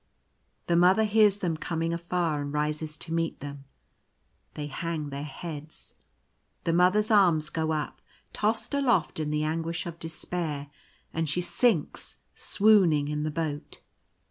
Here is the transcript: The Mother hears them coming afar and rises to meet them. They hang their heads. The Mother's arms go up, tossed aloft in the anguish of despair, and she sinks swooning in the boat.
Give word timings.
The 0.65 0.75
Mother 0.75 1.03
hears 1.03 1.37
them 1.37 1.55
coming 1.57 1.93
afar 1.93 2.41
and 2.41 2.51
rises 2.51 2.97
to 2.97 3.13
meet 3.13 3.39
them. 3.39 3.65
They 4.55 4.65
hang 4.65 5.11
their 5.11 5.21
heads. 5.21 5.93
The 6.63 6.73
Mother's 6.73 7.11
arms 7.11 7.51
go 7.51 7.71
up, 7.71 8.01
tossed 8.33 8.73
aloft 8.73 9.19
in 9.19 9.29
the 9.29 9.43
anguish 9.43 9.85
of 9.85 9.99
despair, 9.99 10.71
and 11.13 11.29
she 11.29 11.41
sinks 11.41 12.17
swooning 12.33 13.09
in 13.09 13.21
the 13.21 13.29
boat. 13.29 13.81